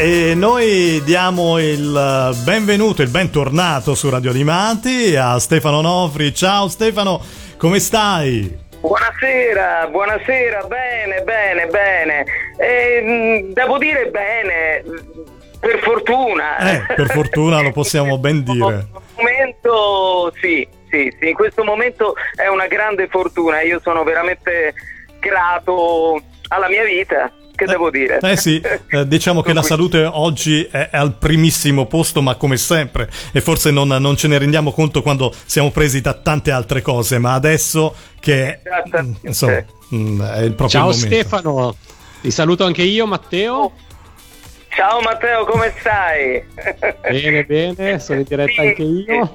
e 0.00 0.32
noi 0.34 1.02
diamo 1.04 1.58
il 1.58 2.34
benvenuto, 2.42 3.02
il 3.02 3.10
bentornato 3.10 3.94
su 3.94 4.08
Radio 4.08 4.30
Animati 4.30 5.14
a 5.14 5.38
Stefano 5.38 5.82
Nofri. 5.82 6.34
Ciao 6.34 6.68
Stefano, 6.68 7.20
come 7.58 7.80
stai? 7.80 8.58
Buonasera, 8.80 9.88
buonasera, 9.90 10.62
bene, 10.62 11.20
bene, 11.20 11.66
bene. 11.66 12.24
Eh, 12.56 13.50
devo 13.52 13.76
dire 13.76 14.06
bene, 14.06 14.82
per 15.60 15.80
fortuna. 15.80 16.56
Eh, 16.56 16.94
per 16.94 17.10
fortuna 17.10 17.60
lo 17.60 17.70
possiamo 17.70 18.16
ben 18.16 18.42
dire. 18.42 18.54
In 18.54 18.86
questo 18.90 19.02
momento 19.18 20.32
sì, 20.40 20.66
sì, 20.88 21.14
sì, 21.20 21.28
in 21.28 21.34
questo 21.34 21.62
momento 21.62 22.14
è 22.36 22.46
una 22.46 22.68
grande 22.68 23.06
fortuna. 23.08 23.60
Io 23.60 23.78
sono 23.82 24.02
veramente 24.02 24.72
grato 25.18 26.22
alla 26.48 26.68
mia 26.68 26.84
vita 26.84 27.30
che 27.60 27.66
devo 27.66 27.90
dire? 27.90 28.18
Eh 28.22 28.36
sì, 28.36 28.60
eh, 28.90 29.06
diciamo 29.06 29.42
che 29.42 29.52
la 29.52 29.62
salute 29.62 30.04
oggi 30.04 30.64
è, 30.64 30.88
al 30.92 31.14
primissimo 31.14 31.86
posto, 31.86 32.22
ma 32.22 32.34
come 32.36 32.56
sempre, 32.56 33.10
e 33.32 33.40
forse 33.40 33.70
non, 33.70 33.88
non, 33.88 34.16
ce 34.16 34.28
ne 34.28 34.38
rendiamo 34.38 34.72
conto 34.72 35.02
quando 35.02 35.32
siamo 35.44 35.70
presi 35.70 36.00
da 36.00 36.14
tante 36.14 36.50
altre 36.50 36.80
cose, 36.80 37.18
ma 37.18 37.34
adesso 37.34 37.94
che 38.18 38.60
mm, 39.02 39.12
insomma, 39.22 39.64
mm, 39.94 40.22
è 40.22 40.40
il 40.40 40.54
proprio 40.54 40.68
Ciao 40.68 40.90
momento. 40.90 41.06
Stefano, 41.06 41.76
ti 42.22 42.30
saluto 42.30 42.64
anche 42.64 42.82
io, 42.82 43.06
Matteo. 43.06 43.72
Ciao 44.68 45.00
Matteo, 45.00 45.44
come 45.44 45.74
stai? 45.78 46.42
Bene, 47.02 47.44
bene, 47.44 47.98
sono 47.98 48.20
in 48.20 48.26
diretta 48.26 48.62
sì. 48.62 48.68
anche 48.68 48.82
io. 48.82 49.32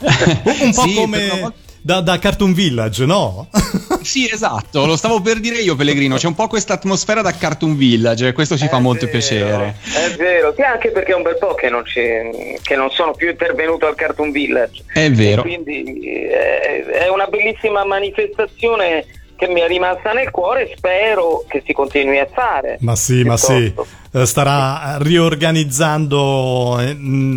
Un 0.00 0.72
po' 0.74 0.82
sì, 0.82 0.94
come 0.94 1.52
da, 1.82 2.00
da 2.00 2.18
Cartoon 2.18 2.52
Village, 2.52 3.04
no? 3.04 3.48
sì, 4.02 4.28
esatto, 4.30 4.86
lo 4.86 4.96
stavo 4.96 5.20
per 5.20 5.40
dire 5.40 5.56
io, 5.56 5.76
Pellegrino. 5.76 6.16
C'è 6.16 6.26
un 6.26 6.34
po' 6.34 6.46
questa 6.46 6.74
atmosfera 6.74 7.22
da 7.22 7.32
Cartoon 7.32 7.76
Village 7.76 8.28
e 8.28 8.32
questo 8.32 8.56
ci 8.56 8.66
è 8.66 8.68
fa 8.68 8.78
molto 8.78 9.06
vero, 9.06 9.18
piacere. 9.18 9.76
È 9.82 10.16
vero, 10.16 10.52
sì, 10.54 10.62
anche 10.62 10.90
perché 10.90 11.12
è 11.12 11.16
un 11.16 11.22
bel 11.22 11.38
po' 11.38 11.54
che 11.54 11.68
non, 11.70 11.82
che 11.84 12.76
non 12.76 12.90
sono 12.90 13.12
più 13.12 13.30
intervenuto 13.30 13.86
al 13.86 13.94
Cartoon 13.94 14.30
Village. 14.30 14.82
È 14.92 15.10
vero. 15.10 15.42
quindi 15.42 16.26
è, 16.28 16.84
è 16.84 17.08
una 17.08 17.26
bellissima 17.26 17.84
manifestazione 17.84 19.04
che 19.40 19.48
mi 19.48 19.62
è 19.62 19.66
rimasta 19.66 20.12
nel 20.12 20.30
cuore 20.30 20.68
e 20.68 20.74
spero 20.76 21.46
che 21.48 21.62
si 21.64 21.72
continui 21.72 22.18
a 22.18 22.28
fare. 22.30 22.76
Ma 22.80 22.94
sì, 22.94 23.24
ma 23.24 23.38
sì. 23.38 23.72
Eh, 24.12 24.26
starà 24.26 24.98
riorganizzando 25.00 26.78
eh, 26.78 26.94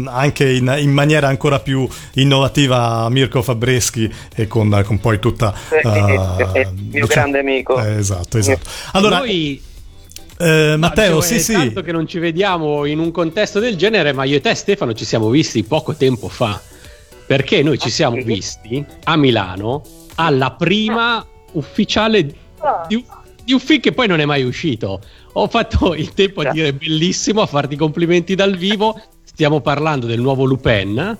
anche 0.07 0.51
in, 0.51 0.75
in, 0.79 0.91
maniera 0.91 1.29
ancora 1.29 1.61
più 1.61 1.87
innovativa 2.15 3.07
Mirko 3.07 3.41
Fabreschi 3.41 4.13
e 4.35 4.47
con, 4.47 4.83
con 4.85 4.99
poi 4.99 5.19
tutta... 5.19 5.53
Uh, 5.81 5.87
il 5.87 6.73
mio 6.73 6.75
diciamo, 6.89 7.05
grande 7.05 7.39
amico. 7.39 7.81
Eh, 7.81 7.95
esatto, 7.95 8.37
esatto. 8.37 8.69
Allora... 8.91 9.19
Noi... 9.19 9.71
Eh, 10.37 10.75
Matteo, 10.77 11.15
no, 11.15 11.21
sì, 11.21 11.39
sì. 11.39 11.53
Tanto 11.53 11.83
che 11.83 11.93
non 11.93 12.05
ci 12.05 12.19
vediamo 12.19 12.83
in 12.83 12.99
un 12.99 13.11
contesto 13.11 13.59
del 13.61 13.77
genere, 13.77 14.11
ma 14.11 14.25
io 14.25 14.35
e 14.35 14.41
te, 14.41 14.53
Stefano, 14.55 14.93
ci 14.93 15.05
siamo 15.05 15.29
visti 15.29 15.63
poco 15.63 15.93
tempo 15.93 16.27
fa. 16.27 16.59
Perché 17.25 17.63
noi 17.63 17.77
ci 17.77 17.89
siamo 17.89 18.17
visti 18.21 18.85
a 19.05 19.15
Milano 19.15 19.83
alla 20.15 20.51
prima 20.51 21.25
ufficiale 21.53 22.25
di, 22.87 23.05
di 23.43 23.53
un 23.53 23.59
film 23.59 23.79
che 23.79 23.91
poi 23.91 24.07
non 24.07 24.19
è 24.19 24.25
mai 24.25 24.43
uscito. 24.43 25.01
Ho 25.33 25.47
fatto 25.47 25.93
il 25.95 26.13
tempo 26.13 26.41
a 26.41 26.51
dire 26.51 26.73
bellissimo, 26.73 27.41
a 27.41 27.45
farti 27.45 27.75
complimenti 27.75 28.35
dal 28.35 28.55
vivo. 28.55 28.99
Stiamo 29.23 29.61
parlando 29.61 30.05
del 30.05 30.21
nuovo 30.21 30.45
Lupin. 30.45 31.17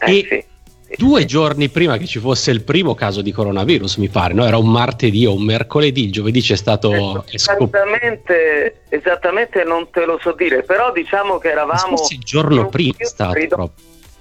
Eh, 0.00 0.10
e 0.10 0.26
sì, 0.28 0.44
sì, 0.88 0.96
due 0.96 1.20
sì. 1.20 1.26
giorni 1.26 1.68
prima 1.68 1.96
che 1.96 2.06
ci 2.06 2.18
fosse 2.18 2.50
il 2.50 2.62
primo 2.62 2.94
caso 2.94 3.20
di 3.22 3.32
coronavirus, 3.32 3.96
mi 3.96 4.08
pare, 4.08 4.34
no? 4.34 4.46
Era 4.46 4.58
un 4.58 4.70
martedì 4.70 5.26
o 5.26 5.34
un 5.34 5.42
mercoledì, 5.42 6.04
il 6.04 6.12
giovedì 6.12 6.40
c'è 6.40 6.56
stato... 6.56 7.24
Esattamente, 7.30 8.82
esattamente 8.88 9.64
non 9.64 9.90
te 9.90 10.04
lo 10.04 10.18
so 10.22 10.32
dire, 10.32 10.62
però 10.62 10.92
diciamo 10.92 11.38
che 11.38 11.50
eravamo... 11.50 11.96
Forse 11.96 12.14
il 12.14 12.20
giorno 12.20 12.68
prima 12.68 12.94
è 12.96 13.04
stato 13.04 13.46
proprio. 13.48 13.72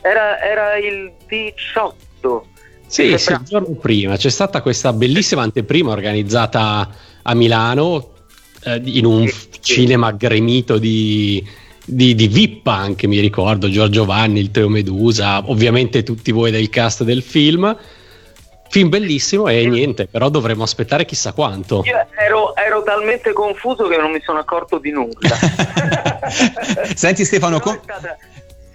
Era, 0.02 0.42
era 0.42 0.78
il 0.78 1.12
18 1.28 2.48
sì, 2.88 3.18
sì, 3.18 3.32
il 3.32 3.42
giorno 3.44 3.76
prima 3.76 4.16
c'è 4.16 4.30
stata 4.30 4.62
questa 4.62 4.94
bellissima 4.94 5.42
anteprima 5.42 5.92
organizzata 5.92 6.90
a 7.22 7.34
Milano 7.36 8.14
eh, 8.64 8.82
in 8.86 9.06
un 9.06 9.30
cinema 9.60 10.12
gremito 10.12 10.78
di, 10.78 11.46
di, 11.84 12.16
di, 12.16 12.28
VIP 12.28 12.68
anche, 12.68 13.08
mi 13.08 13.20
ricordo, 13.20 13.70
Giorgio 13.70 14.06
Vanni, 14.06 14.40
il 14.40 14.52
Teo 14.52 14.70
Medusa, 14.70 15.44
ovviamente 15.50 16.04
tutti 16.04 16.32
voi 16.32 16.52
del 16.52 16.70
cast 16.70 17.04
del 17.04 17.22
film. 17.22 17.76
Film 18.70 18.90
bellissimo 18.90 19.48
e 19.48 19.66
niente, 19.66 20.08
però 20.08 20.28
dovremmo 20.30 20.64
aspettare 20.64 21.06
chissà 21.06 21.32
quanto. 21.32 21.84
Io 21.86 22.06
ero, 22.18 22.54
ero 22.56 22.84
talmente 22.84 23.32
confuso 23.32 23.88
che 23.88 23.96
non 23.96 24.12
mi 24.12 24.22
sono 24.22 24.40
accorto 24.40 24.78
di 24.78 24.92
nulla. 24.92 25.38
Senti 26.94 27.24
Stefano, 27.24 27.62
com- 27.62 27.80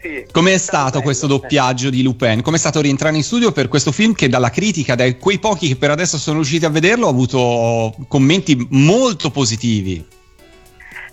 sì, 0.02 0.26
Com'è 0.32 0.58
stato 0.58 1.00
questo 1.00 1.28
doppiaggio 1.28 1.88
di 1.88 2.02
Lupin? 2.02 2.42
Com'è 2.42 2.58
stato 2.58 2.80
rientrare 2.80 3.14
in 3.14 3.22
studio 3.22 3.52
per 3.52 3.68
questo 3.68 3.92
film 3.92 4.14
che 4.14 4.28
dalla 4.28 4.50
critica, 4.50 4.96
da 4.96 5.14
quei 5.14 5.38
pochi 5.38 5.68
che 5.68 5.76
per 5.76 5.90
adesso 5.90 6.18
sono 6.18 6.38
riusciti 6.38 6.64
a 6.64 6.70
vederlo, 6.70 7.06
ha 7.06 7.10
avuto 7.10 7.94
commenti 8.08 8.66
molto 8.70 9.30
positivi? 9.30 10.04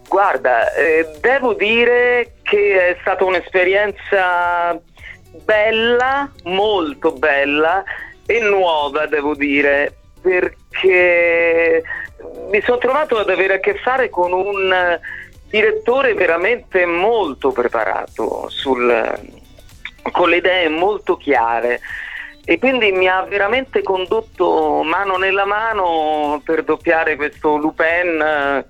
Guarda, 0.08 0.74
eh, 0.74 1.08
devo 1.22 1.54
dire 1.54 2.38
che 2.42 2.90
è 2.90 2.98
stata 3.02 3.24
un'esperienza 3.26 4.82
bella, 5.46 6.32
molto 6.46 7.12
bella 7.12 7.84
e 8.26 8.40
nuova, 8.40 9.06
devo 9.06 9.36
dire, 9.36 9.98
perché 10.20 11.84
mi 12.50 12.62
sono 12.66 12.80
trovato 12.80 13.18
ad 13.20 13.30
avere 13.30 13.56
a 13.56 13.60
che 13.60 13.76
fare 13.76 14.10
con 14.10 14.34
un 14.34 15.00
direttore 15.50 16.14
veramente 16.14 16.86
molto 16.86 17.52
preparato, 17.52 18.48
sul, 18.50 19.20
con 20.12 20.30
le 20.30 20.38
idee 20.38 20.70
molto 20.70 21.18
chiare 21.18 21.80
e 22.46 22.58
quindi 22.58 22.92
mi 22.92 23.08
ha 23.08 23.22
veramente 23.24 23.84
condotto 23.84 24.82
mano 24.84 25.18
nella 25.18 25.46
mano 25.46 26.42
per 26.44 26.64
doppiare 26.64 27.16
questo 27.16 27.58
Lupin 27.58 28.20
eh, 28.20 28.66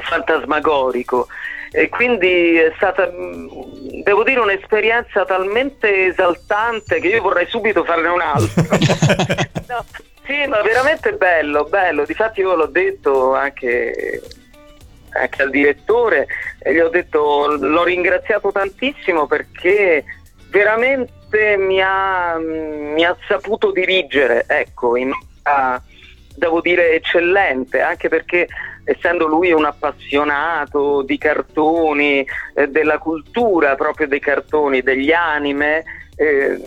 fantasmagorico. 0.00 1.26
E 1.70 1.88
quindi 1.88 2.56
è 2.56 2.72
stata 2.76 3.10
devo 3.10 4.22
dire 4.22 4.38
un'esperienza 4.40 5.24
talmente 5.24 6.06
esaltante 6.06 7.00
che 7.00 7.08
io 7.08 7.20
vorrei 7.20 7.46
subito 7.46 7.82
farne 7.84 8.08
un'altra 8.08 8.62
no, 9.68 9.84
sì 10.24 10.46
ma 10.46 10.62
veramente 10.62 11.12
bello 11.14 11.64
bello. 11.64 12.04
Difatti 12.04 12.40
io 12.40 12.54
l'ho 12.54 12.68
detto 12.68 13.34
anche 13.34 14.22
anche 15.14 15.42
al 15.42 15.50
direttore 15.50 16.26
e 16.58 16.74
gli 16.74 16.78
ho 16.78 16.88
detto 16.88 17.56
l'ho 17.56 17.84
ringraziato 17.84 18.50
tantissimo 18.52 19.26
perché 19.26 20.04
veramente 20.50 21.56
mi 21.56 21.80
ha, 21.82 22.36
mi 22.38 23.04
ha 23.04 23.16
saputo 23.26 23.72
dirigere, 23.72 24.44
ecco, 24.46 24.96
in 24.96 25.08
maniera, 25.08 25.82
devo 26.36 26.60
dire 26.60 26.94
eccellente, 26.94 27.80
anche 27.80 28.08
perché 28.08 28.46
essendo 28.84 29.26
lui 29.26 29.52
un 29.52 29.64
appassionato 29.64 31.02
di 31.02 31.16
cartoni, 31.16 32.26
eh, 32.54 32.68
della 32.68 32.98
cultura 32.98 33.74
proprio 33.76 34.06
dei 34.06 34.20
cartoni, 34.20 34.82
degli 34.82 35.12
anime, 35.12 35.84
eh, 36.16 36.60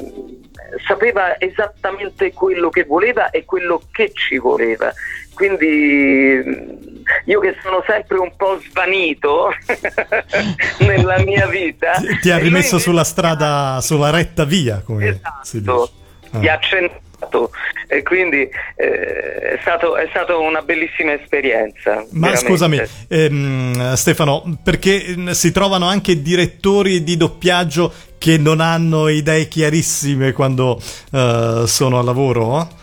sapeva 0.85 1.40
esattamente 1.40 2.34
quello 2.34 2.69
che 2.69 2.84
voleva 2.84 3.29
e 3.29 3.46
quello 3.46 3.81
che 3.91 4.12
ci 4.14 4.38
voleva. 4.38 4.91
Quindi 5.34 6.86
io 7.27 7.39
che 7.41 7.55
sono 7.61 7.83
sempre 7.85 8.17
un 8.19 8.31
po' 8.35 8.59
svanito 8.69 9.49
nella 10.79 11.19
mia 11.19 11.45
vita. 11.47 11.93
Ti, 11.93 12.19
ti 12.19 12.31
ha 12.31 12.38
rimesso 12.38 12.75
lui... 12.75 12.83
sulla 12.83 13.03
strada, 13.03 13.79
sulla 13.81 14.09
retta 14.09 14.45
via, 14.45 14.81
come 14.83 15.07
esatto, 15.09 15.39
si 15.43 15.59
dice. 15.59 15.89
Ah. 16.31 16.39
Ti 16.39 16.47
ha 16.47 16.53
accentrato 16.53 17.51
e 17.87 18.01
quindi 18.03 18.47
eh, 18.75 19.55
è, 19.55 19.57
stato, 19.59 19.97
è 19.97 20.07
stata 20.09 20.37
una 20.37 20.61
bellissima 20.61 21.13
esperienza. 21.13 21.95
Ma 22.11 22.29
veramente. 22.29 22.37
scusami, 22.37 22.81
ehm, 23.09 23.93
Stefano, 23.96 24.59
perché 24.63 25.34
si 25.34 25.52
trovano 25.52 25.85
anche 25.85 26.22
direttori 26.22 27.03
di 27.03 27.17
doppiaggio 27.17 27.91
che 28.17 28.37
non 28.37 28.61
hanno 28.61 29.09
idee 29.09 29.49
chiarissime 29.49 30.31
quando 30.31 30.81
uh, 31.11 31.66
sono 31.66 31.99
a 31.99 32.03
lavoro? 32.03 32.77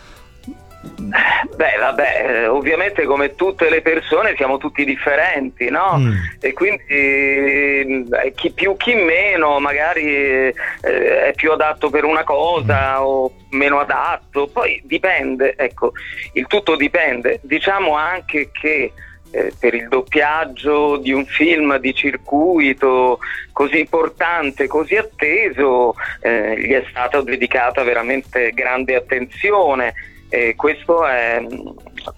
Beh, 1.55 1.77
vabbè, 1.79 2.25
eh, 2.27 2.47
ovviamente 2.47 3.05
come 3.05 3.35
tutte 3.35 3.69
le 3.69 3.81
persone 3.81 4.35
siamo 4.35 4.57
tutti 4.57 4.83
differenti, 4.83 5.69
no? 5.69 5.97
Mm. 5.97 6.11
E 6.41 6.53
quindi 6.53 6.83
eh, 6.87 8.33
chi 8.35 8.51
più, 8.51 8.75
chi 8.75 8.95
meno, 8.95 9.59
magari 9.59 10.03
eh, 10.03 10.53
è 10.81 11.33
più 11.35 11.51
adatto 11.51 11.89
per 11.89 12.03
una 12.03 12.23
cosa 12.23 12.99
mm. 12.99 13.03
o 13.03 13.31
meno 13.51 13.79
adatto, 13.79 14.47
poi 14.47 14.81
dipende, 14.83 15.55
ecco, 15.55 15.91
il 16.33 16.47
tutto 16.47 16.75
dipende. 16.75 17.39
Diciamo 17.41 17.95
anche 17.95 18.49
che 18.51 18.91
eh, 19.31 19.53
per 19.57 19.73
il 19.73 19.87
doppiaggio 19.87 20.97
di 20.97 21.11
un 21.11 21.25
film 21.25 21.77
di 21.77 21.93
circuito 21.93 23.19
così 23.51 23.79
importante, 23.79 24.67
così 24.67 24.97
atteso, 24.97 25.95
eh, 26.21 26.59
gli 26.59 26.71
è 26.71 26.83
stata 26.89 27.21
dedicata 27.21 27.83
veramente 27.83 28.51
grande 28.51 28.95
attenzione 28.95 29.93
e 30.35 30.55
questo 30.55 31.05
è, 31.05 31.41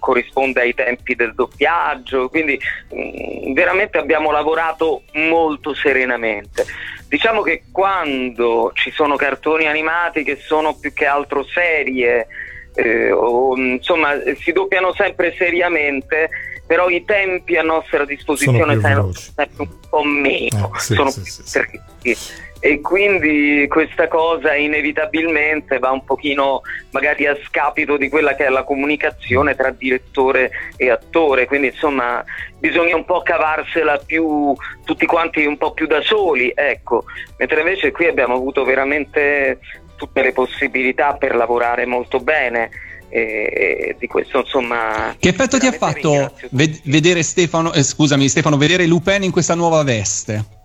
corrisponde 0.00 0.60
ai 0.60 0.74
tempi 0.74 1.14
del 1.14 1.34
doppiaggio, 1.34 2.28
quindi 2.28 2.58
mh, 2.90 3.50
mm, 3.50 3.52
veramente 3.52 3.98
abbiamo 3.98 4.32
lavorato 4.32 5.02
molto 5.12 5.72
serenamente. 5.72 6.66
Diciamo 7.06 7.42
che 7.42 7.62
quando 7.70 8.72
ci 8.74 8.90
sono 8.90 9.14
cartoni 9.14 9.66
animati 9.66 10.24
che 10.24 10.36
sono 10.36 10.74
più 10.74 10.92
che 10.92 11.06
altro 11.06 11.44
serie, 11.44 12.26
eh, 12.74 13.12
o, 13.12 13.56
insomma 13.56 14.14
si 14.40 14.50
doppiano 14.50 14.92
sempre 14.94 15.32
seriamente, 15.36 16.28
però 16.66 16.88
i 16.88 17.04
tempi 17.04 17.56
a 17.56 17.62
nostra 17.62 18.04
disposizione 18.04 18.78
sono, 18.80 19.12
sempre 19.12 19.54
un 19.58 19.88
po' 19.88 20.02
meno, 20.02 20.72
eh, 20.74 20.80
sì, 20.80 20.94
sono 20.94 21.10
sì, 21.10 21.20
più 21.22 22.14
sì, 22.14 22.32
e 22.60 22.80
quindi 22.80 23.66
questa 23.68 24.08
cosa 24.08 24.54
inevitabilmente 24.54 25.78
va 25.78 25.90
un 25.90 26.04
pochino 26.04 26.62
magari 26.90 27.26
a 27.26 27.36
scapito 27.44 27.96
di 27.96 28.08
quella 28.08 28.34
che 28.34 28.46
è 28.46 28.48
la 28.48 28.64
comunicazione 28.64 29.54
tra 29.54 29.70
direttore 29.70 30.50
e 30.76 30.90
attore, 30.90 31.46
quindi 31.46 31.68
insomma 31.68 32.24
bisogna 32.58 32.96
un 32.96 33.04
po' 33.04 33.22
cavarsela 33.22 33.98
più 34.04 34.54
tutti 34.84 35.06
quanti 35.06 35.44
un 35.44 35.56
po' 35.56 35.72
più 35.72 35.86
da 35.86 36.00
soli, 36.00 36.52
ecco, 36.54 37.04
mentre 37.36 37.60
invece 37.60 37.92
qui 37.92 38.06
abbiamo 38.06 38.34
avuto 38.34 38.64
veramente 38.64 39.60
tutte 39.96 40.22
le 40.22 40.32
possibilità 40.32 41.14
per 41.14 41.36
lavorare 41.36 41.86
molto 41.86 42.18
bene. 42.18 42.70
E 43.10 43.96
di 43.98 44.06
questo 44.06 44.40
insomma 44.40 45.16
che 45.18 45.30
effetto 45.30 45.56
ti 45.56 45.66
ha 45.66 45.72
fatto 45.72 46.30
ved- 46.50 46.82
vedere 46.84 47.22
Stefano 47.22 47.72
eh, 47.72 47.82
scusami 47.82 48.28
Stefano 48.28 48.58
vedere 48.58 48.84
Lupin 48.84 49.22
in 49.22 49.30
questa 49.30 49.54
nuova 49.54 49.82
veste 49.82 50.57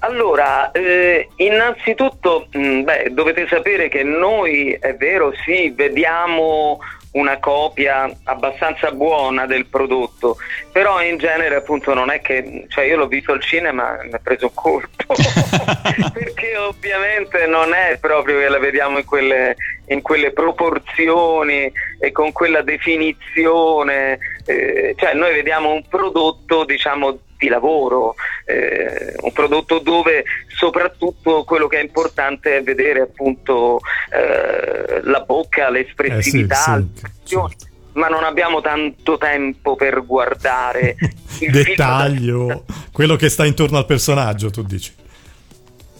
allora, 0.00 0.70
eh, 0.72 1.28
innanzitutto 1.36 2.46
mh, 2.50 2.58
mm, 2.58 2.82
beh, 2.82 3.08
dovete 3.12 3.46
sapere 3.46 3.88
che 3.88 4.02
noi, 4.02 4.72
è 4.72 4.94
vero, 4.94 5.32
sì, 5.44 5.70
vediamo 5.70 6.78
una 7.12 7.38
copia 7.38 8.08
abbastanza 8.24 8.92
buona 8.92 9.46
del 9.46 9.66
prodotto, 9.66 10.36
però 10.70 11.02
in 11.02 11.18
genere 11.18 11.56
appunto 11.56 11.92
non 11.92 12.10
è 12.10 12.20
che, 12.20 12.66
cioè 12.68 12.84
io 12.84 12.96
l'ho 12.96 13.08
visto 13.08 13.32
al 13.32 13.42
cinema 13.42 14.00
e 14.00 14.06
mi 14.06 14.12
ha 14.12 14.20
preso 14.22 14.46
un 14.46 14.54
colpo, 14.54 15.14
perché 16.14 16.56
ovviamente 16.56 17.46
non 17.46 17.74
è 17.74 17.98
proprio 18.00 18.38
che 18.38 18.48
la 18.48 18.58
vediamo 18.58 18.98
in 18.98 19.04
quelle, 19.04 19.56
in 19.88 20.02
quelle 20.02 20.30
proporzioni 20.30 21.70
e 21.98 22.12
con 22.12 22.30
quella 22.30 22.62
definizione, 22.62 24.18
eh, 24.46 24.94
cioè 24.96 25.14
noi 25.14 25.32
vediamo 25.34 25.72
un 25.72 25.86
prodotto 25.88 26.64
diciamo 26.64 27.18
di 27.40 27.48
lavoro, 27.48 28.14
eh, 28.44 29.14
un 29.16 29.32
prodotto 29.32 29.78
dove 29.78 30.24
soprattutto 30.46 31.42
quello 31.44 31.66
che 31.66 31.78
è 31.78 31.82
importante 31.82 32.58
è 32.58 32.62
vedere 32.62 33.00
appunto 33.00 33.80
eh, 34.12 35.00
la 35.02 35.20
bocca, 35.20 35.70
l'espressività, 35.70 36.76
eh 36.76 36.84
sì, 37.24 37.36
sì, 37.56 37.68
ma 37.92 38.08
non 38.08 38.22
abbiamo 38.24 38.60
tanto 38.60 39.16
tempo 39.16 39.74
per 39.74 40.04
guardare 40.04 40.96
il 41.40 41.50
dettaglio, 41.50 42.64
quello 42.92 43.16
che 43.16 43.30
sta 43.30 43.46
intorno 43.46 43.78
al 43.78 43.86
personaggio, 43.86 44.50
tu 44.50 44.62
dici. 44.62 44.98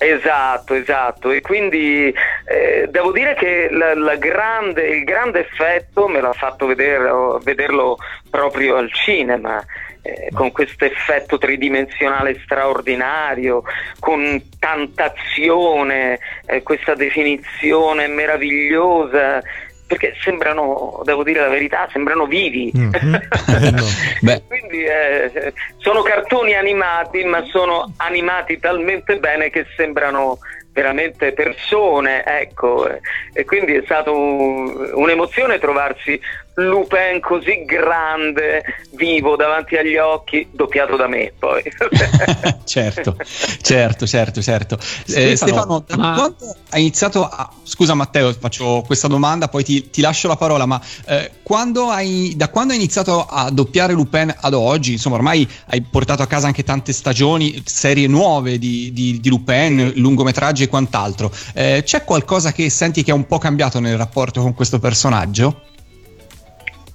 Esatto, 0.03 0.73
esatto, 0.73 1.31
e 1.31 1.43
quindi 1.43 2.07
eh, 2.47 2.89
devo 2.91 3.13
dire 3.13 3.35
che 3.35 3.69
la, 3.71 3.95
la 3.95 4.17
grande, 4.17 4.89
il 4.89 5.05
grande 5.05 5.41
effetto 5.41 6.09
me 6.09 6.23
l'ha 6.23 6.33
fatto 6.33 6.65
vedere, 6.65 7.11
vederlo 7.43 7.99
proprio 8.31 8.77
al 8.77 8.91
cinema, 8.91 9.63
eh, 10.03 10.29
con 10.33 10.51
questo 10.53 10.85
effetto 10.85 11.39
tridimensionale 11.39 12.41
straordinario, 12.43 13.63
con 13.99 14.43
tanta 14.59 15.13
azione, 15.13 16.19
eh, 16.47 16.63
questa 16.63 16.95
definizione 16.95 18.07
meravigliosa 18.07 19.43
perché 19.91 20.15
sembrano, 20.23 21.01
devo 21.03 21.25
dire 21.25 21.41
la 21.41 21.49
verità, 21.49 21.89
sembrano 21.91 22.27
vivi. 22.27 22.71
Mm-hmm. 22.77 23.13
no. 24.23 24.43
Quindi 24.47 24.85
eh, 24.85 25.53
sono 25.79 26.03
cartoni 26.03 26.55
animati, 26.55 27.25
ma 27.25 27.45
sono 27.47 27.93
animati 27.97 28.61
talmente 28.61 29.19
bene 29.19 29.51
che 29.51 29.67
sembrano 29.77 30.39
veramente 30.73 31.33
persone, 31.33 32.25
ecco, 32.25 32.89
e 33.33 33.45
quindi 33.45 33.75
è 33.75 33.83
stata 33.85 34.13
un, 34.13 34.93
un'emozione 34.95 35.59
trovarsi 35.59 36.21
Lupin 36.55 37.21
così 37.21 37.65
grande, 37.65 38.63
vivo 38.93 39.37
davanti 39.37 39.77
agli 39.77 39.97
occhi, 39.97 40.49
doppiato 40.51 40.97
da 40.97 41.07
me 41.07 41.33
poi. 41.39 41.63
certo, 42.65 43.17
certo, 43.63 44.07
certo, 44.07 44.43
certo. 44.43 44.79
Eh, 45.07 45.37
Stefano, 45.37 45.85
ma... 45.97 46.15
quando 46.15 46.57
hai 46.71 46.81
iniziato 46.81 47.25
a... 47.25 47.51
Scusa 47.63 47.95
Matteo, 47.95 48.33
faccio 48.33 48.83
questa 48.85 49.07
domanda, 49.07 49.49
poi 49.49 49.63
ti, 49.63 49.91
ti 49.91 50.01
lascio 50.01 50.27
la 50.29 50.37
parola, 50.37 50.67
ma 50.67 50.81
eh, 51.07 51.31
quando 51.43 51.89
hai, 51.89 52.35
da 52.37 52.49
quando 52.49 52.73
hai 52.73 52.79
iniziato 52.79 53.25
a 53.27 53.51
doppiare 53.51 53.93
Lupin 53.93 54.35
ad 54.41 54.55
oggi, 54.55 54.93
insomma 54.93 55.17
ormai 55.17 55.49
hai 55.67 55.83
portato 55.83 56.23
a 56.23 56.27
casa 56.27 56.49
anche 56.49 56.65
tante 56.65 56.93
stagioni, 56.93 57.63
serie 57.65 58.09
nuove 58.09 58.59
di, 58.59 58.93
di, 58.93 59.21
di 59.21 59.29
Lupin, 59.29 59.93
lungometraggi 59.97 60.65
e 60.65 60.69
quant'altro, 60.69 61.31
eh, 61.55 61.83
c'è 61.85 62.05
qualcosa 62.05 62.53
che 62.53 62.69
senti 62.71 63.05
che 63.05 63.13
è 63.13 63.15
un 63.15 63.27
po' 63.27 63.39
cambiato 63.39 63.79
nel 63.79 63.97
rapporto 63.97 64.43
con 64.43 64.53
questo 64.53 64.79
personaggio? 64.81 65.69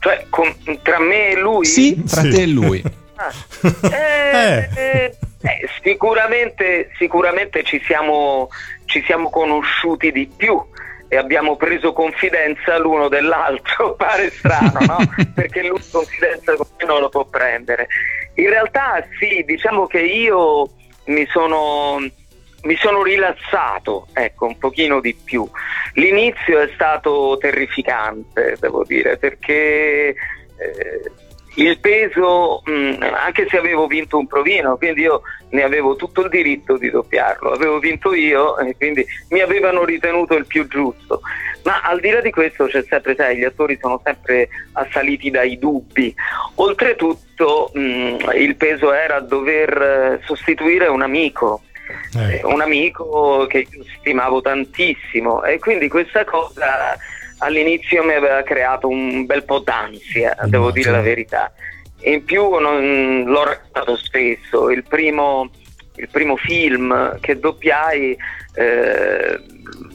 Cioè, 0.05 0.27
con, 0.29 0.53
tra 0.83 0.99
me 0.99 1.29
e 1.31 1.39
lui? 1.39 1.65
Sì, 1.65 2.03
tra 2.03 2.21
sì. 2.21 2.29
te 2.29 2.41
e 2.43 2.47
lui. 2.47 2.83
Ah, 3.17 3.31
eh, 3.93 4.69
eh. 4.75 5.17
Eh, 5.41 5.69
sicuramente, 5.81 6.89
sicuramente 6.97 7.63
ci, 7.63 7.81
siamo, 7.85 8.49
ci 8.83 9.01
siamo 9.05 9.29
conosciuti 9.29 10.11
di 10.11 10.27
più 10.27 10.61
e 11.07 11.15
abbiamo 11.15 11.55
preso 11.55 11.93
confidenza 11.93 12.77
l'uno 12.77 13.07
dell'altro, 13.07 13.95
pare 13.97 14.31
strano, 14.31 14.79
no? 14.81 14.97
Perché 15.33 15.65
lui 15.65 15.79
confidenza 15.89 16.55
con 16.55 16.67
me 16.77 16.85
non 16.85 16.99
lo 16.99 17.07
può 17.07 17.23
prendere. 17.23 17.87
In 18.33 18.49
realtà 18.49 19.01
sì, 19.17 19.45
diciamo 19.45 19.87
che 19.87 20.01
io 20.01 20.69
mi 21.05 21.25
sono 21.31 21.99
mi 22.65 22.75
sono 22.75 23.03
rilassato, 23.03 24.07
ecco, 24.13 24.47
un 24.47 24.57
pochino 24.57 24.99
di 24.99 25.13
più. 25.13 25.47
L'inizio 25.93 26.59
è 26.59 26.69
stato 26.73 27.37
terrificante, 27.39 28.57
devo 28.59 28.83
dire, 28.83 29.17
perché 29.17 30.09
eh, 30.09 31.11
il 31.55 31.79
peso, 31.79 32.61
mh, 32.65 32.71
mm, 32.71 33.01
anche 33.13 33.47
se 33.49 33.57
avevo 33.57 33.87
vinto 33.87 34.17
un 34.17 34.27
provino, 34.27 34.77
quindi 34.77 35.01
io 35.01 35.21
ne 35.49 35.63
avevo 35.63 35.95
tutto 35.95 36.21
il 36.21 36.29
diritto 36.29 36.75
di 36.77 36.89
doppiarlo, 36.89 37.51
avevo 37.51 37.79
vinto 37.79 38.13
io 38.13 38.57
e 38.57 38.75
quindi 38.75 39.05
mi 39.29 39.41
avevano 39.41 39.85
ritenuto 39.85 40.35
il 40.35 40.47
più 40.47 40.67
giusto. 40.67 41.21
Ma 41.63 41.81
al 41.81 41.99
di 41.99 42.09
là 42.09 42.21
di 42.21 42.31
questo 42.31 42.65
c'è 42.65 42.83
sempre, 42.87 43.15
sai, 43.15 43.37
gli 43.37 43.43
attori 43.43 43.77
sono 43.79 44.01
sempre 44.03 44.49
assaliti 44.73 45.29
dai 45.29 45.57
dubbi. 45.57 46.13
Oltretutto 46.55 47.71
mh, 47.73 47.79
mm, 47.79 48.17
il 48.37 48.55
peso 48.55 48.91
era 48.91 49.19
dover 49.19 49.81
eh, 49.81 50.25
sostituire 50.25 50.87
un 50.87 51.03
amico 51.03 51.61
eh. 52.17 52.41
un 52.43 52.61
amico 52.61 53.45
che 53.47 53.67
stimavo 53.99 54.41
tantissimo 54.41 55.43
e 55.43 55.59
quindi 55.59 55.87
questa 55.87 56.23
cosa 56.23 56.97
all'inizio 57.39 58.03
mi 58.03 58.13
aveva 58.13 58.41
creato 58.43 58.87
un 58.87 59.25
bel 59.25 59.43
po' 59.43 59.59
d'ansia, 59.59 60.37
mm, 60.45 60.49
devo 60.49 60.71
dire 60.71 60.91
la 60.91 61.01
verità. 61.01 61.51
In 62.01 62.23
più 62.23 62.57
non, 62.59 63.23
l'ho 63.25 63.43
raccontato 63.43 63.95
spesso, 63.97 64.69
il 64.69 64.83
primo, 64.83 65.49
il 65.95 66.07
primo 66.09 66.35
film 66.35 67.19
che 67.19 67.39
doppiai 67.39 68.15
eh, 68.55 69.39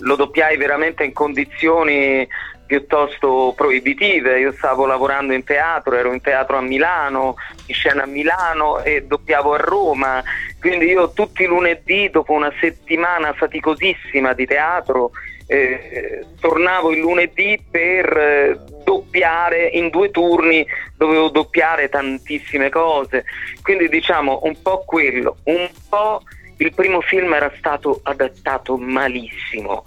lo 0.01 0.17
doppiai 0.17 0.57
veramente 0.57 1.05
in 1.05 1.13
condizioni 1.13 2.27
piuttosto 2.67 3.53
proibitive. 3.57 4.39
Io 4.39 4.53
stavo 4.53 4.87
lavorando 4.87 5.33
in 5.33 5.43
teatro, 5.43 5.97
ero 5.97 6.13
in 6.13 6.21
teatro 6.21 6.57
a 6.57 6.61
Milano, 6.61 7.35
in 7.67 7.75
scena 7.75 8.05
a 8.05 8.07
Milano 8.07 8.81
e 8.83 9.05
doppiavo 9.07 9.55
a 9.55 9.59
Roma. 9.59 10.23
Quindi 10.61 10.87
io 10.87 11.13
tutti 11.13 11.43
i 11.43 11.47
lunedì, 11.47 12.11
dopo 12.11 12.33
una 12.33 12.53
settimana 12.61 13.33
faticosissima 13.33 14.35
di 14.35 14.47
teatro, 14.47 15.11
eh, 15.47 16.25
tornavo 16.39 16.93
il 16.93 17.01
lunedì 17.01 17.61
per 17.69 18.17
eh, 18.17 18.61
doppiare 18.85 19.67
in 19.67 19.89
due 19.89 20.11
turni, 20.11 20.65
dovevo 20.97 21.31
doppiare 21.31 21.89
tantissime 21.89 22.69
cose. 22.69 23.25
Quindi 23.63 23.89
diciamo 23.89 24.41
un 24.45 24.61
po' 24.61 24.85
quello, 24.87 25.39
un 25.45 25.69
po' 25.89 26.23
il 26.59 26.75
primo 26.75 27.01
film 27.01 27.33
era 27.33 27.51
stato 27.57 28.01
adattato 28.03 28.77
malissimo 28.77 29.83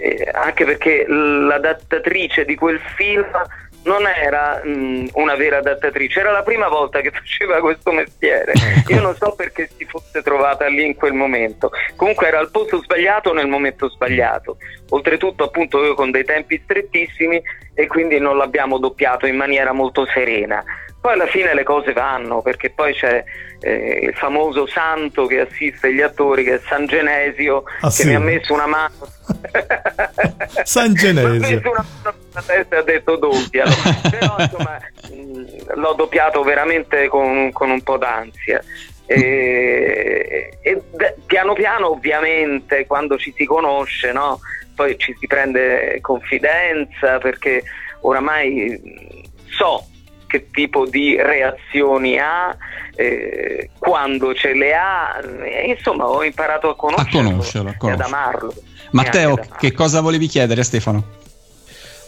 eh, 0.00 0.28
anche 0.32 0.64
perché 0.64 1.04
l'adattatrice 1.06 2.44
di 2.44 2.54
quel 2.54 2.80
film 2.96 3.30
non 3.82 4.06
era 4.06 4.60
mh, 4.62 4.70
mm, 4.70 5.06
una 5.14 5.34
vera 5.36 5.58
adattatrice, 5.58 6.20
era 6.20 6.32
la 6.32 6.42
prima 6.42 6.68
volta 6.68 7.00
che 7.00 7.10
faceva 7.14 7.60
questo 7.60 7.92
mestiere. 7.92 8.52
Ecco. 8.52 8.92
Io 8.92 9.00
non 9.00 9.14
so 9.16 9.34
perché 9.36 9.70
si 9.76 9.84
fosse 9.84 10.22
trovata 10.22 10.66
lì 10.66 10.84
in 10.84 10.94
quel 10.94 11.12
momento. 11.12 11.70
Comunque 11.96 12.26
era 12.26 12.38
al 12.38 12.50
posto 12.50 12.82
sbagliato 12.82 13.32
nel 13.32 13.48
momento 13.48 13.88
sbagliato. 13.88 14.58
Oltretutto, 14.90 15.44
appunto, 15.44 15.82
io 15.84 15.94
con 15.94 16.10
dei 16.10 16.24
tempi 16.24 16.60
strettissimi 16.62 17.40
e 17.74 17.86
quindi 17.86 18.18
non 18.18 18.36
l'abbiamo 18.36 18.78
doppiato 18.78 19.26
in 19.26 19.36
maniera 19.36 19.72
molto 19.72 20.06
serena. 20.06 20.62
poi 21.00 21.14
alla 21.14 21.26
fine 21.26 21.54
le 21.54 21.62
cose 21.62 21.92
vanno 21.92 22.42
perché 22.42 22.70
poi 22.70 22.92
c'è 22.92 23.24
eh, 23.60 24.00
il 24.02 24.14
famoso 24.14 24.66
santo 24.66 25.26
che 25.26 25.40
assiste 25.40 25.94
gli 25.94 26.02
attori 26.02 26.44
che 26.44 26.56
è 26.56 26.60
San 26.66 26.86
Genesio 26.86 27.62
ah, 27.80 27.88
che 27.88 27.92
sì? 27.92 28.08
mi 28.08 28.14
ha 28.14 28.20
messo 28.20 28.52
una 28.52 28.66
mano 28.66 29.08
San 30.64 30.92
Genesio 30.94 31.28
mi 31.38 31.46
ha 31.46 31.48
messo 31.48 31.70
una 31.70 31.86
mano 32.02 32.19
sulla 32.30 32.42
testa 32.42 32.76
e 32.76 32.78
ha 32.78 32.82
detto 32.82 33.16
doppialo 33.16 33.70
però 34.08 34.36
insomma 34.38 34.78
mh, 35.10 35.74
l'ho 35.74 35.92
doppiato 35.94 36.42
veramente 36.42 37.08
con, 37.08 37.50
con 37.52 37.70
un 37.70 37.82
po' 37.82 37.96
d'ansia 37.98 38.62
e, 39.06 40.56
e 40.62 40.82
piano 41.26 41.52
piano 41.52 41.90
ovviamente 41.90 42.86
quando 42.86 43.18
ci 43.18 43.34
si 43.36 43.44
conosce 43.44 44.12
no? 44.12 44.38
poi 44.74 44.96
ci 44.96 45.14
si 45.18 45.26
prende 45.26 45.98
confidenza 46.00 47.18
perché 47.18 47.62
oramai 48.02 48.80
so 49.48 49.84
che 50.30 50.48
tipo 50.52 50.86
di 50.86 51.16
reazioni 51.20 52.16
ha, 52.18 52.56
eh, 52.94 53.70
quando 53.76 54.32
ce 54.32 54.54
le 54.54 54.72
ha, 54.72 55.20
e, 55.42 55.74
insomma 55.76 56.06
ho 56.06 56.22
imparato 56.22 56.68
a 56.68 56.76
conoscerlo, 56.76 57.18
a 57.18 57.30
conoscerlo, 57.32 57.70
a 57.70 57.74
conoscerlo. 57.76 58.04
ad 58.04 58.12
amarlo. 58.12 58.54
Matteo, 58.92 59.40
che 59.58 59.72
cosa 59.72 60.00
volevi 60.00 60.28
chiedere 60.28 60.60
a 60.60 60.64
Stefano? 60.64 61.04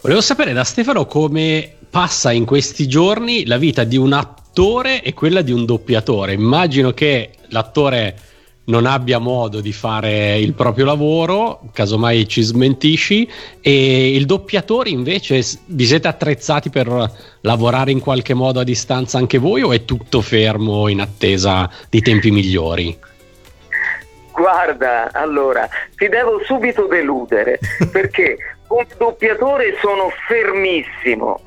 Volevo 0.02 0.20
sapere 0.20 0.52
da 0.52 0.64
Stefano 0.64 1.06
come 1.06 1.76
passa 1.88 2.32
in 2.32 2.44
questi 2.44 2.88
giorni 2.88 3.46
la 3.46 3.56
vita 3.56 3.84
di 3.84 3.96
un 3.96 4.12
attore 4.12 5.00
e 5.00 5.14
quella 5.14 5.42
di 5.42 5.52
un 5.52 5.64
doppiatore. 5.64 6.32
Immagino 6.32 6.90
che 6.90 7.30
l'attore 7.50 8.16
non 8.64 8.86
abbia 8.86 9.20
modo 9.20 9.60
di 9.60 9.72
fare 9.72 10.36
il 10.38 10.54
proprio 10.54 10.86
lavoro, 10.86 11.60
casomai 11.72 12.26
ci 12.26 12.42
smentisci, 12.42 13.30
e 13.60 14.16
il 14.16 14.26
doppiatore 14.26 14.90
invece 14.90 15.40
vi 15.66 15.84
siete 15.84 16.08
attrezzati 16.08 16.68
per 16.68 17.12
lavorare 17.42 17.92
in 17.92 18.00
qualche 18.00 18.34
modo 18.34 18.58
a 18.58 18.64
distanza 18.64 19.18
anche 19.18 19.38
voi 19.38 19.62
o 19.62 19.72
è 19.72 19.84
tutto 19.84 20.20
fermo 20.20 20.88
in 20.88 21.00
attesa 21.00 21.70
di 21.88 22.00
tempi 22.00 22.32
migliori? 22.32 22.98
Guarda, 24.32 25.10
allora, 25.12 25.68
ti 25.94 26.08
devo 26.08 26.42
subito 26.44 26.86
deludere 26.86 27.60
perché 27.92 28.36
come 28.72 28.86
doppiatore 28.96 29.76
sono 29.82 30.10
fermissimo 30.26 31.42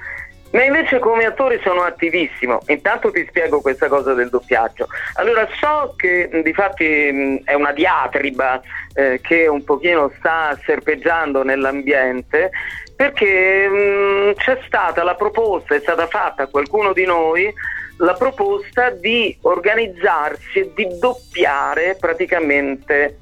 ma 0.51 0.63
invece 0.63 1.00
come 1.00 1.25
attore 1.25 1.60
sono 1.62 1.82
attivissimo. 1.82 2.62
Intanto 2.67 3.12
ti 3.12 3.25
spiego 3.27 3.60
questa 3.60 3.89
cosa 3.89 4.13
del 4.13 4.29
doppiaggio. 4.29 4.88
Allora, 5.15 5.46
so 5.60 5.96
che 5.98 6.29
di 6.41 6.53
fatti 6.53 7.44
è 7.44 7.53
una 7.55 7.74
diatriba 7.74 8.62
eh, 8.94 9.20
che 9.22 9.48
un 9.48 9.65
pochino 9.65 10.10
sta 10.17 10.58
serpeggiando 10.63 11.44
nell'ambiente 11.44 12.51
perché 12.96 13.67
mh, 13.67 14.36
c'è 14.36 14.62
stata 14.65 15.03
la 15.03 15.15
proposta, 15.15 15.75
è 15.75 15.79
stata 15.82 16.08
fatta 16.08 16.44
a 16.44 16.48
qualcuno 16.48 16.94
di 16.94 17.03
noi 17.03 17.53
la 17.98 18.13
proposta 18.13 18.91
di 18.91 19.38
organizzarsi 19.41 20.60
e 20.60 20.72
di 20.74 20.88
doppiare 21.00 21.98
praticamente 22.00 23.17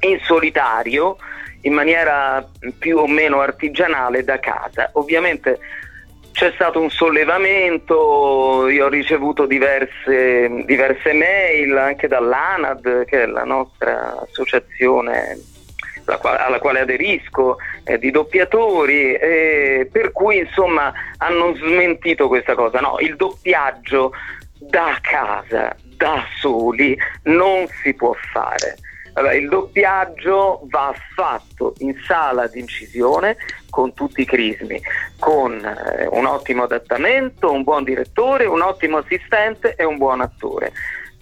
in 0.00 0.18
solitario 0.24 1.18
in 1.64 1.72
maniera 1.72 2.46
più 2.78 2.98
o 2.98 3.06
meno 3.06 3.40
artigianale 3.40 4.24
da 4.24 4.38
casa. 4.38 4.90
Ovviamente 4.94 5.58
c'è 6.32 6.50
stato 6.54 6.80
un 6.80 6.90
sollevamento, 6.90 8.68
io 8.68 8.86
ho 8.86 8.88
ricevuto 8.88 9.46
diverse, 9.46 10.64
diverse 10.64 11.12
mail 11.12 11.76
anche 11.76 12.08
dall'ANAD, 12.08 13.04
che 13.04 13.22
è 13.22 13.26
la 13.26 13.44
nostra 13.44 14.20
associazione 14.20 15.38
alla 16.06 16.58
quale 16.58 16.80
aderisco, 16.80 17.56
eh, 17.84 17.98
di 17.98 18.10
doppiatori, 18.10 19.14
eh, 19.14 19.88
per 19.90 20.12
cui 20.12 20.38
insomma 20.38 20.92
hanno 21.18 21.54
smentito 21.54 22.28
questa 22.28 22.54
cosa. 22.54 22.80
No, 22.80 22.96
il 22.98 23.16
doppiaggio 23.16 24.12
da 24.58 24.98
casa, 25.00 25.74
da 25.96 26.26
soli, 26.38 26.96
non 27.22 27.66
si 27.82 27.94
può 27.94 28.14
fare. 28.32 28.76
Allora, 29.14 29.34
il 29.34 29.48
doppiaggio 29.48 30.60
va 30.64 30.94
fatto 31.14 31.74
in 31.78 31.94
sala 32.06 32.46
di 32.46 32.60
incisione 32.60 33.36
con 33.70 33.94
tutti 33.94 34.22
i 34.22 34.24
crismi, 34.24 34.80
con 35.18 35.64
eh, 35.64 36.06
un 36.10 36.26
ottimo 36.26 36.64
adattamento, 36.64 37.50
un 37.50 37.62
buon 37.62 37.84
direttore, 37.84 38.44
un 38.44 38.60
ottimo 38.60 38.98
assistente 38.98 39.74
e 39.76 39.84
un 39.84 39.98
buon 39.98 40.20
attore. 40.20 40.72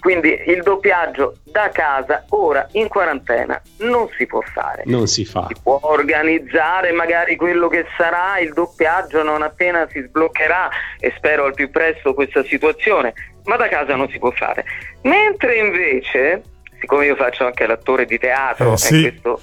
Quindi 0.03 0.37
il 0.49 0.63
doppiaggio 0.65 1.37
da 1.45 1.69
casa 1.69 2.25
ora 2.31 2.67
in 2.73 2.89
quarantena 2.89 3.63
non 3.79 4.09
si 4.17 4.27
può 4.27 4.41
fare. 4.41 4.83
Non 4.87 5.07
si 5.07 5.25
fa. 5.25 5.47
Si 5.47 5.55
può 5.63 5.79
organizzare 5.83 6.91
magari 6.91 7.37
quello 7.37 7.69
che 7.69 7.87
sarà 7.97 8.41
il 8.41 8.53
doppiaggio 8.53 9.23
non 9.23 9.43
appena 9.43 9.87
si 9.89 10.01
sbloccherà 10.01 10.69
e 10.99 11.13
spero 11.17 11.45
al 11.45 11.55
più 11.55 11.71
presto 11.71 12.15
questa 12.15 12.43
situazione, 12.43 13.15
ma 13.45 13.55
da 13.55 13.69
casa 13.69 13.95
non 13.95 14.09
si 14.09 14.19
può 14.19 14.33
fare. 14.33 14.65
Mentre 15.03 15.59
invece 15.59 16.43
siccome 16.83 17.07
io 17.07 17.15
faccio 17.15 17.47
anche 17.47 17.65
l'attore 17.65 18.05
di 18.05 18.19
teatro, 18.19 18.73
eh, 18.73 18.77
sì. 18.77 19.01
questo, 19.03 19.41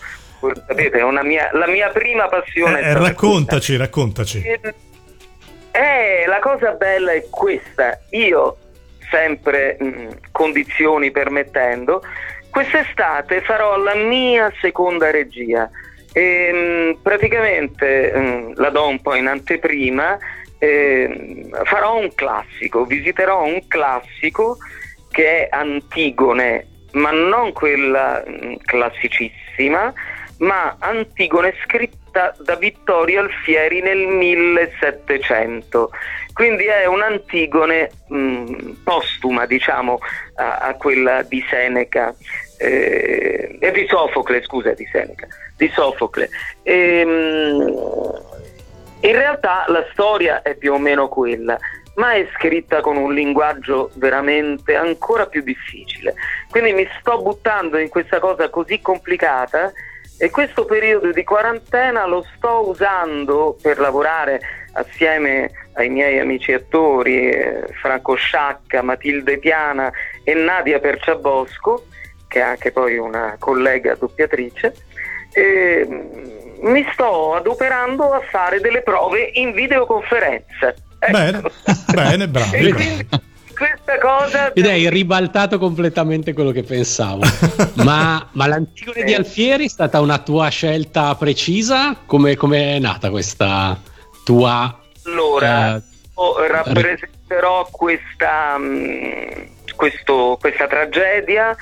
sapete, 0.67 0.99
è 0.99 1.03
mia, 1.23 1.49
la 1.53 1.67
mia 1.67 1.87
prima 1.87 2.27
passione. 2.27 2.81
Eh, 2.81 2.93
raccontaci, 2.93 3.77
questa. 3.77 3.83
raccontaci. 3.85 4.43
Eh, 5.71 6.25
la 6.27 6.39
cosa 6.39 6.71
bella 6.71 7.13
è 7.13 7.25
questa, 7.29 7.97
io 8.09 8.57
sempre 9.09 9.77
mh, 9.79 10.07
condizioni 10.31 11.11
permettendo, 11.11 12.03
quest'estate 12.49 13.41
farò 13.41 13.77
la 13.77 13.95
mia 13.95 14.51
seconda 14.59 15.11
regia 15.11 15.69
e 16.11 16.51
mh, 16.51 17.01
praticamente 17.01 18.11
mh, 18.13 18.53
la 18.55 18.69
do 18.69 18.85
un 18.85 18.99
po' 18.99 19.15
in 19.15 19.27
anteprima, 19.27 20.17
eh, 20.57 21.47
farò 21.63 21.97
un 21.97 22.13
classico, 22.13 22.83
visiterò 22.83 23.43
un 23.45 23.65
classico 23.69 24.57
che 25.09 25.47
è 25.47 25.49
Antigone 25.51 26.68
ma 26.91 27.11
non 27.11 27.53
quella 27.53 28.23
mm, 28.27 28.55
classicissima, 28.65 29.93
ma 30.39 30.75
Antigone 30.79 31.53
scritta 31.63 32.33
da 32.39 32.55
Vittorio 32.55 33.21
Alfieri 33.21 33.81
nel 33.81 34.07
1700. 34.07 35.91
Quindi 36.33 36.65
è 36.65 36.85
un'Antigone 36.85 37.91
mh, 38.07 38.17
mm, 38.17 38.71
postuma, 38.83 39.45
diciamo, 39.45 39.99
a, 40.35 40.57
a, 40.59 40.73
quella 40.75 41.21
di 41.23 41.43
Seneca, 41.49 42.15
eh, 42.57 43.57
e 43.59 43.71
di 43.71 43.85
Sofocle, 43.87 44.41
scusa, 44.43 44.73
di 44.73 44.87
Seneca, 44.91 45.27
di 45.57 45.69
Sofocle. 45.73 46.29
E, 46.63 47.05
mh, 47.05 48.27
in 49.01 49.13
realtà 49.13 49.65
la 49.67 49.85
storia 49.91 50.41
è 50.41 50.55
più 50.55 50.73
o 50.73 50.77
meno 50.77 51.07
quella 51.07 51.57
ma 51.99 52.13
è 52.13 52.27
scritta 52.33 52.79
con 52.79 52.95
un 52.95 53.13
linguaggio 53.13 53.91
veramente 53.95 54.75
ancora 54.75 55.27
più 55.27 55.41
difficile. 55.41 56.15
Quindi 56.49 56.71
mi 56.71 56.87
sto 56.99 57.21
buttando 57.21 57.77
in 57.77 57.89
questa 57.89 58.19
cosa 58.19 58.49
così 58.49 58.79
complicata 58.79 59.71
e 60.17 60.29
questo 60.29 60.63
periodo 60.63 61.11
di 61.11 61.23
quarantena 61.25 62.05
lo 62.05 62.25
sto 62.35 62.69
usando 62.69 63.57
per 63.61 63.79
lavorare 63.79 64.39
assieme 64.73 65.51
ai 65.73 65.89
miei 65.89 66.19
amici 66.19 66.53
attori 66.53 67.29
eh, 67.31 67.67
Franco 67.81 68.15
Sciacca, 68.15 68.81
Matilde 68.81 69.37
Piana 69.37 69.91
e 70.23 70.33
Nadia 70.33 70.79
Perciabosco, 70.79 71.85
che 72.29 72.39
è 72.39 72.43
anche 72.43 72.71
poi 72.71 72.97
una 72.97 73.35
collega 73.37 73.95
doppiatrice. 73.95 74.73
E 75.33 75.85
mm, 75.85 76.67
mi 76.71 76.87
sto 76.93 77.35
adoperando 77.35 78.13
a 78.13 78.21
fare 78.21 78.61
delle 78.61 78.83
prove 78.83 79.31
in 79.33 79.51
videoconferenza 79.51 80.73
Ecco. 80.99 81.11
Bene, 81.11 81.41
bene, 81.93 82.27
bravo. 82.27 82.51
questa 83.59 83.97
cosa. 84.01 84.53
Ed 84.53 84.65
hai 84.65 84.89
ribaltato 84.89 85.57
completamente 85.57 86.33
quello 86.33 86.51
che 86.51 86.63
pensavo. 86.63 87.23
ma, 87.83 88.27
ma 88.31 88.47
l'Antigone 88.47 89.03
di 89.03 89.13
Alfieri 89.13 89.65
è 89.65 89.69
stata 89.69 90.01
una 90.01 90.17
tua 90.19 90.49
scelta 90.49 91.15
precisa? 91.15 91.97
Come, 92.05 92.35
come 92.35 92.75
è 92.75 92.79
nata 92.79 93.09
questa 93.09 93.79
tua. 94.23 94.79
Allora, 95.05 95.75
eh, 95.77 96.47
rappresenterò 96.47 97.67
questa, 97.71 98.57
mm, 98.57 99.29
questo, 99.75 100.37
questa 100.39 100.67
tragedia. 100.67 101.55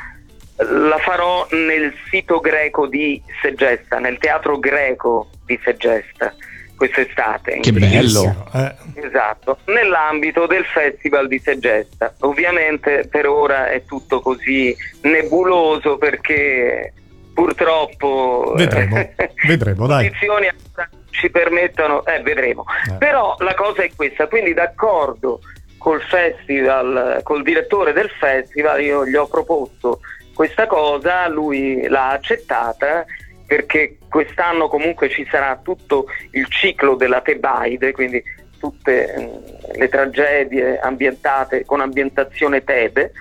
La 0.58 0.98
farò 0.98 1.46
nel 1.52 1.94
sito 2.10 2.40
greco 2.40 2.88
di 2.88 3.22
Segesta, 3.44 4.00
nel 4.00 4.18
teatro 4.18 4.58
greco 4.58 5.30
di 5.46 5.60
Segesta 5.64 6.34
quest'estate. 6.78 7.60
Che 7.60 7.72
bello! 7.74 8.48
Eh. 8.54 8.76
Esatto, 9.06 9.58
nell'ambito 9.66 10.46
del 10.46 10.64
Festival 10.64 11.28
di 11.28 11.40
Segesta. 11.40 12.14
Ovviamente 12.22 13.08
per 13.10 13.28
ora 13.28 13.70
è 13.70 13.84
tutto 13.84 14.22
così 14.22 14.76
nebuloso 15.02 15.98
perché 15.98 16.94
purtroppo 17.34 18.54
vedremo, 18.56 18.96
vedremo 19.46 19.88
dai. 19.88 20.06
condizioni 20.06 20.48
ci 21.10 21.30
permettono, 21.30 22.06
eh, 22.06 22.22
vedremo. 22.22 22.64
Eh. 22.90 22.94
Però 22.94 23.36
la 23.40 23.56
cosa 23.56 23.84
è 23.84 23.92
questa, 23.96 24.28
quindi 24.28 24.54
d'accordo 24.54 25.40
col 25.78 26.02
festival, 26.02 27.22
col 27.24 27.44
direttore 27.44 27.94
del 27.94 28.10
festival, 28.20 28.82
io 28.82 29.06
gli 29.06 29.16
ho 29.16 29.28
proposto 29.28 30.00
questa 30.34 30.68
cosa, 30.68 31.28
lui 31.28 31.88
l'ha 31.88 32.10
accettata 32.10 33.06
perché 33.48 33.97
quest'anno 34.10 34.68
comunque 34.68 35.10
ci 35.10 35.28
sarà 35.30 35.60
tutto 35.62 36.06
il 36.32 36.48
ciclo 36.48 36.96
della 36.96 37.22
Tebaide, 37.22 37.92
quindi 37.92 38.22
tutte 38.60 39.14
mm, 39.18 39.78
le 39.78 39.88
tragedie 39.90 40.80
ambientate 40.80 41.66
con 41.66 41.82
ambientazione 41.82 42.64
Tebe. 42.64 43.12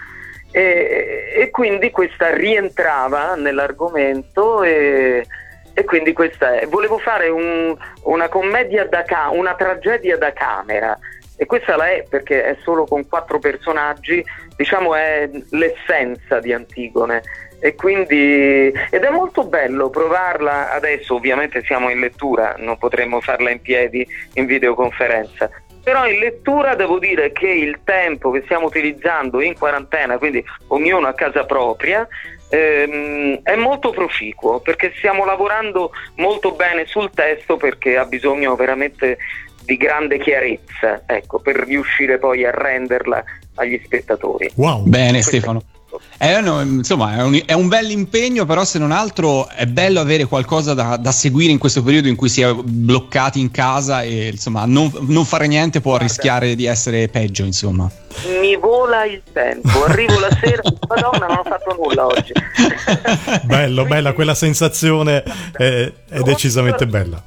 E, 0.50 1.34
e 1.36 1.50
quindi 1.50 1.90
questa 1.90 2.34
rientrava 2.34 3.34
nell'argomento 3.34 4.62
e, 4.62 5.26
e 5.74 5.84
quindi 5.84 6.14
questa 6.14 6.58
è. 6.58 6.66
Volevo 6.66 6.98
fare 6.98 7.28
un, 7.28 7.76
una 8.04 8.28
commedia 8.28 8.86
da 8.86 9.02
ca- 9.02 9.28
una 9.30 9.54
tragedia 9.54 10.16
da 10.16 10.32
camera. 10.32 10.98
E 11.36 11.44
questa 11.44 11.76
la 11.76 11.90
è 11.90 12.06
perché 12.08 12.44
è 12.44 12.56
solo 12.62 12.86
con 12.86 13.06
quattro 13.06 13.38
personaggi, 13.38 14.24
diciamo 14.56 14.94
è 14.94 15.28
l'essenza 15.50 16.40
di 16.40 16.54
Antigone 16.54 17.20
e 17.58 17.74
quindi 17.74 18.72
ed 18.90 19.02
è 19.02 19.10
molto 19.10 19.44
bello 19.44 19.90
provarla 19.90 20.72
adesso, 20.72 21.14
ovviamente 21.14 21.62
siamo 21.64 21.90
in 21.90 22.00
lettura, 22.00 22.54
non 22.58 22.78
potremmo 22.78 23.20
farla 23.20 23.50
in 23.50 23.60
piedi 23.60 24.06
in 24.34 24.46
videoconferenza. 24.46 25.50
Però 25.82 26.04
in 26.06 26.18
lettura 26.18 26.74
devo 26.74 26.98
dire 26.98 27.30
che 27.30 27.48
il 27.48 27.78
tempo 27.84 28.32
che 28.32 28.42
stiamo 28.44 28.66
utilizzando 28.66 29.40
in 29.40 29.56
quarantena, 29.56 30.18
quindi 30.18 30.44
ognuno 30.68 31.06
a 31.06 31.14
casa 31.14 31.44
propria, 31.44 32.06
ehm, 32.50 33.40
è 33.44 33.54
molto 33.54 33.90
proficuo 33.90 34.58
perché 34.58 34.92
stiamo 34.96 35.24
lavorando 35.24 35.92
molto 36.16 36.52
bene 36.52 36.86
sul 36.86 37.10
testo 37.10 37.56
perché 37.56 37.96
ha 37.96 38.04
bisogno 38.04 38.56
veramente 38.56 39.18
di 39.64 39.76
grande 39.76 40.18
chiarezza, 40.18 41.02
ecco, 41.06 41.38
per 41.38 41.56
riuscire 41.56 42.18
poi 42.18 42.44
a 42.44 42.50
renderla 42.50 43.22
agli 43.56 43.80
spettatori. 43.84 44.50
Wow, 44.56 44.82
bene 44.82 45.22
Stefano. 45.22 45.62
Eh, 46.18 46.40
no, 46.40 46.60
insomma, 46.60 47.16
è 47.16 47.22
un, 47.22 47.40
è 47.44 47.52
un 47.52 47.68
bel 47.68 47.90
impegno, 47.90 48.44
però 48.44 48.64
se 48.64 48.78
non 48.78 48.92
altro 48.92 49.48
è 49.48 49.66
bello 49.66 50.00
avere 50.00 50.24
qualcosa 50.24 50.74
da, 50.74 50.96
da, 50.96 51.12
seguire 51.12 51.52
in 51.52 51.58
questo 51.58 51.82
periodo 51.82 52.08
in 52.08 52.16
cui 52.16 52.28
si 52.28 52.40
è 52.40 52.52
bloccati 52.54 53.40
in 53.40 53.50
casa 53.50 54.02
e 54.02 54.28
insomma 54.28 54.64
non, 54.64 54.90
non 55.00 55.24
fare 55.24 55.46
niente 55.46 55.80
può 55.80 55.92
Guarda, 55.92 56.06
rischiare 56.06 56.54
di 56.54 56.66
essere 56.66 57.08
peggio, 57.08 57.44
insomma. 57.44 57.90
Mi 58.40 58.56
vola 58.56 59.04
il 59.04 59.22
tempo, 59.32 59.84
arrivo 59.84 60.18
la 60.18 60.30
sera, 60.40 60.62
madonna 60.88 61.26
non 61.26 61.36
ho 61.38 61.42
fatto 61.44 61.76
nulla 61.80 62.06
oggi. 62.06 62.32
Bello, 63.44 63.84
bella 63.84 64.12
quella 64.12 64.34
sensazione, 64.34 65.22
è, 65.52 65.92
è 66.08 66.20
decisamente 66.20 66.86
bella. 66.86 67.22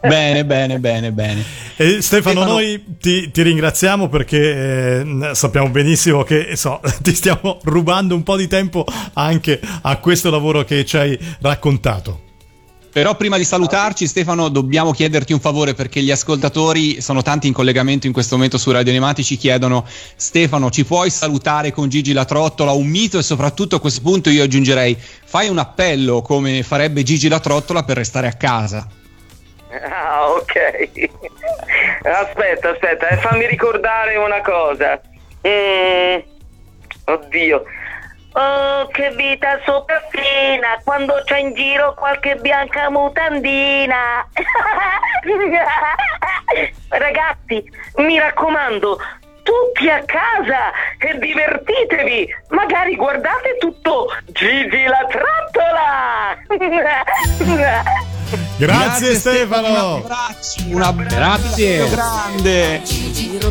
Bene, 0.00 0.44
bene, 0.44 0.78
bene, 0.78 1.12
bene. 1.12 1.44
E 1.76 2.02
Stefano, 2.02 2.40
Stefano, 2.40 2.44
noi 2.44 2.84
ti, 2.98 3.30
ti 3.30 3.42
ringraziamo 3.42 4.08
perché 4.08 5.00
eh, 5.00 5.34
sappiamo 5.34 5.68
benissimo 5.68 6.22
che 6.22 6.56
so, 6.56 6.80
ti 7.00 7.14
stiamo 7.14 7.58
rubando 7.64 8.14
un 8.14 8.22
po' 8.22 8.36
di 8.36 8.48
tempo 8.48 8.84
anche 9.14 9.60
a 9.82 9.96
questo 9.98 10.30
lavoro 10.30 10.64
che 10.64 10.84
ci 10.84 10.96
hai 10.96 11.18
raccontato. 11.40 12.28
Però 12.92 13.14
prima 13.14 13.36
di 13.36 13.44
salutarci, 13.44 14.08
Stefano, 14.08 14.48
dobbiamo 14.48 14.90
chiederti 14.90 15.32
un 15.32 15.38
favore 15.38 15.74
perché 15.74 16.02
gli 16.02 16.10
ascoltatori 16.10 17.00
sono 17.00 17.22
tanti 17.22 17.46
in 17.46 17.52
collegamento 17.52 18.08
in 18.08 18.12
questo 18.12 18.34
momento 18.34 18.58
su 18.58 18.72
Radio 18.72 18.90
Animati. 18.90 19.22
Ci 19.22 19.36
chiedono: 19.36 19.86
Stefano, 20.16 20.70
ci 20.70 20.84
puoi 20.84 21.08
salutare 21.08 21.70
con 21.70 21.88
Gigi 21.88 22.12
La 22.12 22.24
Trottola? 22.24 22.72
Un 22.72 22.88
mito, 22.88 23.18
e 23.18 23.22
soprattutto 23.22 23.76
a 23.76 23.80
questo 23.80 24.00
punto 24.00 24.28
io 24.28 24.42
aggiungerei: 24.42 24.96
fai 25.24 25.48
un 25.48 25.58
appello 25.58 26.20
come 26.20 26.64
farebbe 26.64 27.04
Gigi 27.04 27.28
La 27.28 27.38
Trottola 27.38 27.84
per 27.84 27.96
restare 27.96 28.26
a 28.26 28.32
casa. 28.32 28.88
Ah, 29.92 30.26
ok. 30.30 31.10
Aspetta, 32.02 32.70
aspetta, 32.70 33.08
eh, 33.08 33.16
fammi 33.18 33.46
ricordare 33.46 34.16
una 34.16 34.40
cosa. 34.40 35.00
Mm, 35.46 36.18
oddio. 37.04 37.62
Oh, 38.32 38.86
che 38.88 39.10
vita 39.10 39.60
sopraffina 39.64 40.80
quando 40.84 41.22
c'è 41.24 41.38
in 41.38 41.54
giro 41.54 41.94
qualche 41.94 42.34
bianca 42.36 42.90
mutandina. 42.90 44.26
Ragazzi, 46.88 47.64
mi 47.96 48.18
raccomando, 48.18 48.98
tutti 49.42 49.88
a 49.88 50.02
casa 50.04 50.70
e 50.98 51.18
divertitevi. 51.18 52.28
Magari 52.50 52.94
guardate 52.96 53.56
tutto 53.58 54.08
Gigi 54.26 54.84
la 54.84 55.06
trottola. 55.08 56.36
Grazie, 58.56 58.56
Grazie 58.56 59.14
Stefano. 59.14 59.94
Un 59.96 60.02
abbraccio, 60.02 60.62
un 60.68 60.82
abbraccio 60.82 61.16
Grazie. 61.16 61.88
grande. 61.88 62.82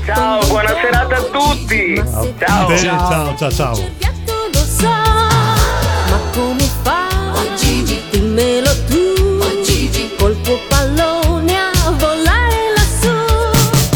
Ciao, 0.05 0.47
buona 0.47 0.73
serata 0.81 1.15
a 1.17 1.21
tutti. 1.21 1.95
Ciao, 1.95 2.77
ciao, 2.77 3.37
ciao, 3.37 3.51
ciao. 3.51 3.75
ciao. 4.77 5.28